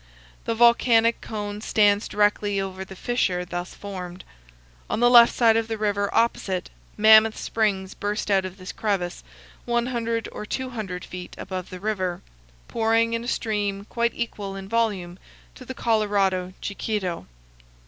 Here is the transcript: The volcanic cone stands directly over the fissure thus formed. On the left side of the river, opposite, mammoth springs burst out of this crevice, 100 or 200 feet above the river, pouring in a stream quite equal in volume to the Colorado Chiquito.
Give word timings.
The 0.45 0.55
volcanic 0.55 1.21
cone 1.21 1.61
stands 1.61 2.07
directly 2.07 2.59
over 2.59 2.83
the 2.83 2.95
fissure 2.95 3.45
thus 3.45 3.75
formed. 3.75 4.23
On 4.89 4.99
the 4.99 5.11
left 5.11 5.31
side 5.31 5.55
of 5.55 5.67
the 5.67 5.77
river, 5.77 6.09
opposite, 6.11 6.71
mammoth 6.97 7.37
springs 7.37 7.93
burst 7.93 8.31
out 8.31 8.43
of 8.43 8.57
this 8.57 8.71
crevice, 8.71 9.23
100 9.65 10.27
or 10.31 10.43
200 10.43 11.05
feet 11.05 11.35
above 11.37 11.69
the 11.69 11.79
river, 11.79 12.23
pouring 12.67 13.13
in 13.13 13.23
a 13.23 13.27
stream 13.27 13.85
quite 13.89 14.13
equal 14.15 14.55
in 14.55 14.67
volume 14.67 15.19
to 15.53 15.65
the 15.65 15.75
Colorado 15.75 16.53
Chiquito. 16.61 17.27